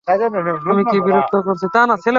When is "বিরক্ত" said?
1.05-1.33